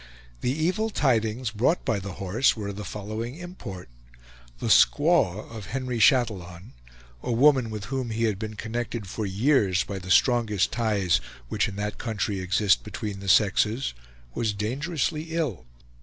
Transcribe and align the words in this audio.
The 0.39 0.49
evil 0.51 0.89
tidings 0.89 1.51
brought 1.51 1.85
by 1.85 1.99
The 1.99 2.13
Horse 2.13 2.57
were 2.57 2.69
of 2.69 2.75
the 2.75 2.83
following 2.83 3.35
import: 3.35 3.87
The 4.57 4.65
squaw 4.71 5.47
of 5.51 5.67
Henry 5.67 5.99
Chatillon, 5.99 6.73
a 7.21 7.31
woman 7.31 7.69
with 7.69 7.85
whom 7.85 8.09
he 8.09 8.23
had 8.23 8.39
been 8.39 8.55
connected 8.55 9.05
for 9.05 9.27
years 9.27 9.83
by 9.83 9.99
the 9.99 10.09
strongest 10.09 10.71
ties 10.71 11.21
which 11.49 11.67
in 11.67 11.75
that 11.75 11.99
country 11.99 12.39
exist 12.39 12.83
between 12.83 13.19
the 13.19 13.29
sexes, 13.29 13.93
was 14.33 14.53
dangerously 14.53 15.35
ill. 15.35 15.65